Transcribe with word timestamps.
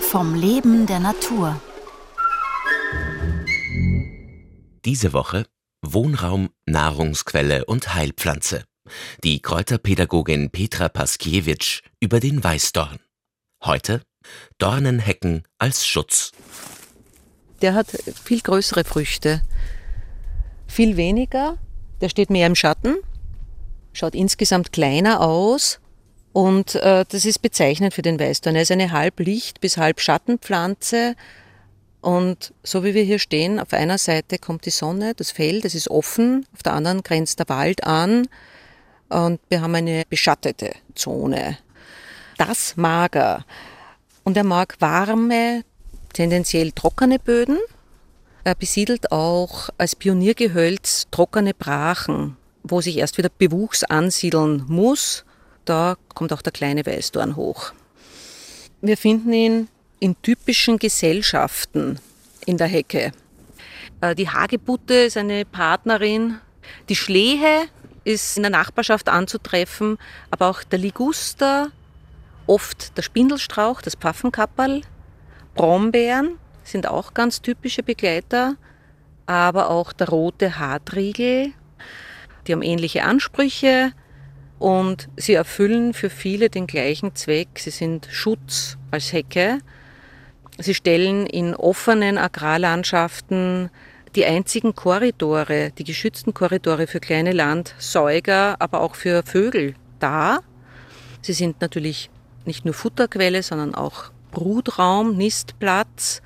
Vom 0.00 0.34
Leben 0.34 0.86
der 0.86 1.00
Natur. 1.00 1.60
Diese 4.84 5.12
Woche 5.12 5.44
Wohnraum, 5.82 6.50
Nahrungsquelle 6.66 7.64
und 7.64 7.94
Heilpflanze. 7.94 8.64
Die 9.24 9.40
Kräuterpädagogin 9.40 10.50
Petra 10.50 10.88
Paskiewicz 10.88 11.80
über 12.00 12.20
den 12.20 12.42
Weißdorn. 12.42 12.98
Heute 13.64 14.02
Dornenhecken 14.58 15.44
als 15.58 15.86
Schutz. 15.86 16.32
Der 17.62 17.74
hat 17.74 17.88
viel 18.24 18.40
größere 18.40 18.84
Früchte. 18.84 19.42
Viel 20.66 20.96
weniger. 20.96 21.58
Der 22.00 22.08
steht 22.08 22.30
mehr 22.30 22.46
im 22.46 22.54
Schatten. 22.54 22.96
Schaut 23.92 24.14
insgesamt 24.14 24.72
kleiner 24.72 25.20
aus. 25.20 25.79
Und 26.32 26.76
äh, 26.76 27.04
das 27.08 27.24
ist 27.24 27.40
bezeichnend 27.40 27.94
für 27.94 28.02
den 28.02 28.20
Weißdorn. 28.20 28.56
Er 28.56 28.62
ist 28.62 28.70
eine 28.70 28.92
Halblicht- 28.92 29.60
bis 29.60 29.76
Halbschattenpflanze. 29.76 31.16
Und 32.00 32.54
so 32.62 32.84
wie 32.84 32.94
wir 32.94 33.02
hier 33.02 33.18
stehen, 33.18 33.58
auf 33.58 33.72
einer 33.72 33.98
Seite 33.98 34.38
kommt 34.38 34.64
die 34.64 34.70
Sonne, 34.70 35.14
das 35.14 35.32
Feld, 35.32 35.64
das 35.64 35.74
ist 35.74 35.90
offen, 35.90 36.46
auf 36.54 36.62
der 36.62 36.72
anderen 36.72 37.02
grenzt 37.02 37.40
der 37.40 37.48
Wald 37.50 37.84
an 37.84 38.26
und 39.10 39.40
wir 39.48 39.60
haben 39.60 39.74
eine 39.74 40.04
beschattete 40.08 40.72
Zone. 40.94 41.58
Das 42.38 42.76
mag 42.76 43.16
er. 43.16 43.44
Und 44.24 44.36
er 44.36 44.44
mag 44.44 44.76
warme, 44.78 45.64
tendenziell 46.12 46.72
trockene 46.72 47.18
Böden. 47.18 47.58
Er 48.44 48.54
besiedelt 48.54 49.12
auch 49.12 49.68
als 49.76 49.96
Pioniergehölz 49.96 51.08
trockene 51.10 51.52
Brachen, 51.52 52.36
wo 52.62 52.80
sich 52.80 52.96
erst 52.96 53.18
wieder 53.18 53.28
Bewuchs 53.28 53.84
ansiedeln 53.84 54.64
muss. 54.68 55.24
Da 55.64 55.96
kommt 56.14 56.32
auch 56.32 56.42
der 56.42 56.52
kleine 56.52 56.84
Weißdorn 56.84 57.36
hoch. 57.36 57.72
Wir 58.80 58.96
finden 58.96 59.32
ihn 59.32 59.68
in 59.98 60.20
typischen 60.22 60.78
Gesellschaften 60.78 61.98
in 62.46 62.56
der 62.56 62.66
Hecke. 62.66 63.12
Äh, 64.00 64.14
die 64.14 64.28
Hagebutte 64.28 64.94
ist 64.94 65.16
eine 65.16 65.44
Partnerin. 65.44 66.38
Die 66.88 66.96
Schlehe 66.96 67.66
ist 68.04 68.36
in 68.36 68.42
der 68.42 68.50
Nachbarschaft 68.50 69.08
anzutreffen, 69.08 69.98
aber 70.30 70.48
auch 70.48 70.62
der 70.62 70.78
Liguster, 70.78 71.70
oft 72.46 72.96
der 72.96 73.02
Spindelstrauch, 73.02 73.82
das 73.82 73.94
Pfaffenkapperl, 73.94 74.82
Brombeeren 75.54 76.38
sind 76.64 76.86
auch 76.86 77.12
ganz 77.14 77.42
typische 77.42 77.82
Begleiter, 77.82 78.56
aber 79.26 79.70
auch 79.70 79.92
der 79.92 80.08
rote 80.08 80.58
Hartriegel. 80.58 81.52
Die 82.46 82.52
haben 82.52 82.62
ähnliche 82.62 83.04
Ansprüche 83.04 83.92
und 84.60 85.08
sie 85.16 85.34
erfüllen 85.34 85.94
für 85.94 86.10
viele 86.10 86.50
den 86.50 86.68
gleichen 86.68 87.16
Zweck. 87.16 87.48
Sie 87.58 87.70
sind 87.70 88.06
Schutz 88.12 88.78
als 88.92 89.12
Hecke 89.12 89.58
Sie 90.62 90.74
stellen 90.74 91.26
in 91.26 91.54
offenen 91.54 92.18
Agrarlandschaften 92.18 93.70
die 94.14 94.26
einzigen 94.26 94.74
Korridore, 94.74 95.72
die 95.78 95.84
geschützten 95.84 96.34
Korridore 96.34 96.86
für 96.86 97.00
kleine 97.00 97.32
Landsäuger, 97.32 98.56
aber 98.58 98.82
auch 98.82 98.94
für 98.94 99.22
Vögel 99.22 99.74
dar. 100.00 100.42
Sie 101.22 101.32
sind 101.32 101.62
natürlich 101.62 102.10
nicht 102.44 102.66
nur 102.66 102.74
Futterquelle, 102.74 103.42
sondern 103.42 103.74
auch 103.74 104.10
Brutraum, 104.32 105.16
Nistplatz 105.16 106.20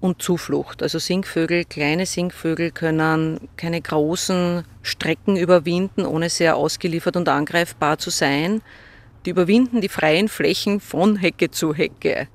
und 0.00 0.22
Zuflucht. 0.22 0.82
Also 0.82 0.98
Singvögel, 0.98 1.64
kleine 1.64 2.06
Singvögel 2.06 2.70
können 2.70 3.48
keine 3.56 3.80
großen 3.80 4.64
Strecken 4.82 5.36
überwinden, 5.36 6.06
ohne 6.06 6.30
sehr 6.30 6.56
ausgeliefert 6.56 7.16
und 7.16 7.28
angreifbar 7.28 7.98
zu 7.98 8.10
sein. 8.10 8.62
Die 9.26 9.30
überwinden 9.30 9.80
die 9.80 9.88
freien 9.88 10.28
Flächen 10.28 10.80
von 10.80 11.16
Hecke 11.16 11.50
zu 11.50 11.74
Hecke. 11.74 12.28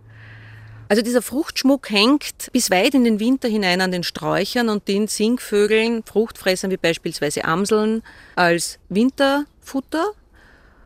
Also 0.88 1.02
dieser 1.02 1.24
Fruchtschmuck 1.24 1.90
hängt 1.90 2.52
bis 2.52 2.70
weit 2.70 2.94
in 2.94 3.04
den 3.04 3.20
Winter 3.20 3.48
hinein 3.48 3.82
an 3.82 3.92
den 3.92 4.04
Sträuchern 4.04 4.70
und 4.70 4.88
den 4.88 5.08
Singvögeln, 5.08 6.04
Fruchtfressern 6.04 6.70
wie 6.70 6.78
beispielsweise 6.78 7.44
Amseln, 7.44 8.04
als 8.36 8.78
Winterfutter. 8.90 10.12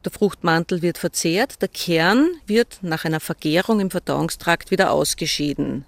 Der 0.06 0.12
Fruchtmantel 0.14 0.82
wird 0.82 0.98
verzehrt, 0.98 1.62
der 1.62 1.68
Kern 1.68 2.30
wird 2.48 2.80
nach 2.82 3.04
einer 3.04 3.20
Vergärung 3.20 3.82
im 3.82 3.92
Verdauungstrakt 3.92 4.72
wieder 4.72 4.92
ausgeschieden. 4.92 5.86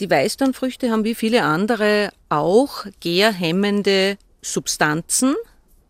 Die 0.00 0.08
Weißdornfrüchte 0.08 0.90
haben 0.90 1.04
wie 1.04 1.16
viele 1.16 1.42
andere 1.42 2.10
auch 2.28 2.86
gärhemmende 3.00 4.16
Substanzen 4.42 5.34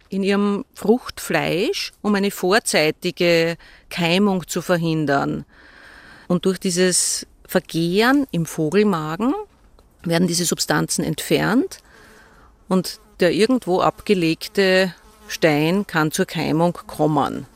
in 0.08 0.22
ihrem 0.22 0.64
Fruchtfleisch, 0.74 1.92
um 2.00 2.14
eine 2.14 2.30
vorzeitige 2.30 3.56
Keimung 3.90 4.48
zu 4.48 4.62
verhindern. 4.62 5.44
Und 6.26 6.46
durch 6.46 6.58
dieses 6.58 7.26
Vergehren 7.46 8.26
im 8.30 8.46
Vogelmagen 8.46 9.34
werden 10.02 10.26
diese 10.26 10.46
Substanzen 10.46 11.04
entfernt 11.04 11.78
und 12.68 13.00
der 13.20 13.32
irgendwo 13.32 13.80
abgelegte 13.80 14.94
Stein 15.26 15.86
kann 15.86 16.12
zur 16.12 16.24
Keimung 16.24 16.72
kommen. 16.86 17.46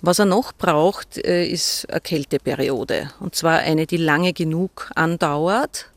Was 0.00 0.18
er 0.18 0.26
noch 0.26 0.52
braucht, 0.52 1.18
äh, 1.18 1.46
ist 1.46 1.90
eine 1.90 2.00
Kälteperiode. 2.00 3.10
Und 3.20 3.34
zwar 3.34 3.58
eine, 3.58 3.86
die 3.86 3.96
lange 3.96 4.32
genug 4.32 4.90
andauert. 4.94 5.90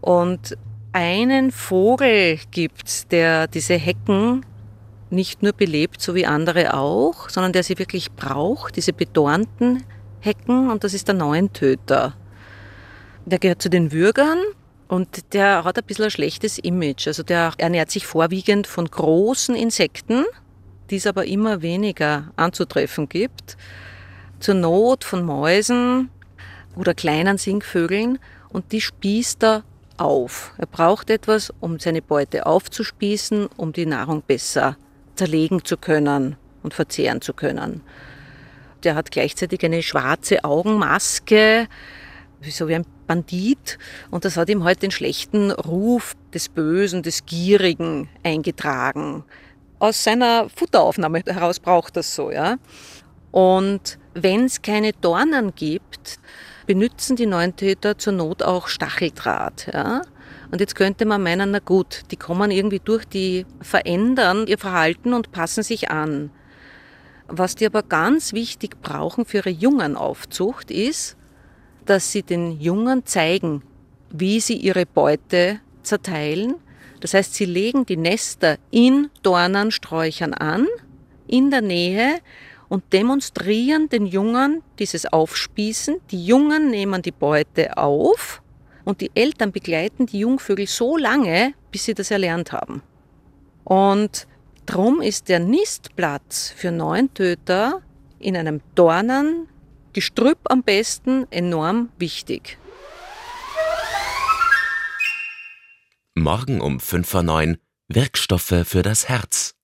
Und 0.00 0.56
einen 0.92 1.50
Vogel 1.50 2.38
gibt, 2.50 3.10
der 3.12 3.46
diese 3.46 3.74
Hecken 3.74 4.44
nicht 5.10 5.42
nur 5.42 5.52
belebt, 5.52 6.00
so 6.00 6.14
wie 6.14 6.26
andere 6.26 6.74
auch, 6.74 7.28
sondern 7.28 7.52
der 7.52 7.62
sie 7.62 7.78
wirklich 7.78 8.12
braucht, 8.12 8.76
diese 8.76 8.92
bedornten 8.92 9.84
Hecken 10.20 10.70
und 10.70 10.84
das 10.84 10.94
ist 10.94 11.08
der 11.08 11.14
Neuntöter. 11.14 12.14
Der 13.24 13.38
gehört 13.38 13.62
zu 13.62 13.70
den 13.70 13.92
Würgern 13.92 14.38
und 14.88 15.32
der 15.34 15.64
hat 15.64 15.78
ein 15.78 15.84
bisschen 15.84 16.06
ein 16.06 16.10
schlechtes 16.10 16.58
Image. 16.58 17.06
Also 17.06 17.22
der 17.22 17.52
ernährt 17.58 17.90
sich 17.90 18.06
vorwiegend 18.06 18.66
von 18.66 18.86
großen 18.86 19.54
Insekten, 19.54 20.24
die 20.90 20.96
es 20.96 21.06
aber 21.06 21.26
immer 21.26 21.62
weniger 21.62 22.32
anzutreffen 22.36 23.08
gibt. 23.08 23.56
Zur 24.40 24.54
Not 24.54 25.04
von 25.04 25.24
Mäusen 25.24 26.10
oder 26.76 26.94
kleinen 26.94 27.38
Singvögeln 27.38 28.18
und 28.50 28.72
die 28.72 28.80
spießt 28.80 29.44
er 29.44 29.64
auf. 29.96 30.52
Er 30.58 30.66
braucht 30.66 31.10
etwas, 31.10 31.52
um 31.60 31.78
seine 31.78 32.02
Beute 32.02 32.46
aufzuspießen, 32.46 33.48
um 33.56 33.72
die 33.72 33.86
Nahrung 33.86 34.22
besser 34.22 34.76
zerlegen 35.16 35.64
zu 35.64 35.76
können 35.76 36.36
und 36.62 36.74
verzehren 36.74 37.20
zu 37.20 37.34
können. 37.34 37.82
Der 38.84 38.94
hat 38.94 39.10
gleichzeitig 39.10 39.64
eine 39.64 39.82
schwarze 39.82 40.44
Augenmaske, 40.44 41.66
so 42.48 42.68
wie 42.68 42.76
ein 42.76 42.86
Bandit. 43.08 43.78
Und 44.10 44.24
das 44.24 44.36
hat 44.36 44.48
ihm 44.48 44.62
halt 44.62 44.82
den 44.82 44.92
schlechten 44.92 45.50
Ruf 45.50 46.14
des 46.32 46.48
Bösen, 46.48 47.02
des 47.02 47.26
Gierigen 47.26 48.08
eingetragen. 48.22 49.24
Aus 49.78 50.02
seiner 50.02 50.48
Futteraufnahme 50.48 51.22
heraus 51.26 51.60
braucht 51.60 51.96
das 51.96 52.14
so, 52.14 52.30
ja. 52.30 52.56
Und 53.30 53.98
wenn 54.14 54.46
es 54.46 54.62
keine 54.62 54.92
Dornen 54.92 55.54
gibt, 55.54 56.18
benutzen 56.66 57.16
die 57.16 57.26
Neuntäter 57.26 57.96
zur 57.96 58.12
Not 58.14 58.42
auch 58.42 58.68
Stacheldraht, 58.68 59.68
ja. 59.72 60.02
Und 60.50 60.60
jetzt 60.60 60.74
könnte 60.74 61.04
man 61.04 61.22
meinen, 61.22 61.50
na 61.50 61.58
gut, 61.58 62.02
die 62.10 62.16
kommen 62.16 62.50
irgendwie 62.50 62.80
durch, 62.80 63.04
die 63.04 63.46
verändern 63.60 64.46
ihr 64.46 64.58
Verhalten 64.58 65.12
und 65.12 65.30
passen 65.30 65.62
sich 65.62 65.90
an. 65.90 66.30
Was 67.26 67.54
die 67.54 67.66
aber 67.66 67.82
ganz 67.82 68.32
wichtig 68.32 68.80
brauchen 68.80 69.26
für 69.26 69.38
ihre 69.38 69.50
Jungenaufzucht 69.50 70.70
ist, 70.70 71.16
dass 71.84 72.12
sie 72.12 72.22
den 72.22 72.60
Jungen 72.60 73.04
zeigen, 73.04 73.62
wie 74.10 74.40
sie 74.40 74.56
ihre 74.56 74.86
Beute 74.86 75.60
zerteilen. 75.82 76.54
Das 77.00 77.14
heißt, 77.14 77.34
sie 77.34 77.44
legen 77.44 77.86
die 77.86 77.96
Nester 77.96 78.58
in 78.70 79.10
Dornensträuchern 79.22 80.34
an, 80.34 80.66
in 81.26 81.50
der 81.50 81.60
Nähe 81.60 82.18
und 82.68 82.92
demonstrieren 82.92 83.88
den 83.88 84.06
Jungen 84.06 84.62
dieses 84.78 85.06
Aufspießen. 85.06 86.00
Die 86.10 86.24
Jungen 86.24 86.70
nehmen 86.70 87.02
die 87.02 87.12
Beute 87.12 87.76
auf 87.76 88.42
und 88.84 89.00
die 89.00 89.10
Eltern 89.14 89.52
begleiten 89.52 90.06
die 90.06 90.20
Jungvögel 90.20 90.66
so 90.66 90.96
lange, 90.96 91.54
bis 91.70 91.84
sie 91.84 91.94
das 91.94 92.10
erlernt 92.10 92.52
haben. 92.52 92.82
Und 93.64 94.26
Drum 94.68 95.00
ist 95.00 95.30
der 95.30 95.38
Nistplatz 95.38 96.52
für 96.54 96.70
Neuntöter 96.70 97.80
in 98.18 98.36
einem 98.36 98.60
Dornengestrüpp 98.74 100.40
am 100.44 100.62
besten 100.62 101.26
enorm 101.30 101.88
wichtig. 101.98 102.58
Morgen 106.20 106.60
um 106.60 106.80
5 106.80 107.08
vor 107.08 107.22
9 107.22 107.58
Wirkstoffe 107.88 108.64
für 108.64 108.82
das 108.82 109.08
Herz. 109.08 109.57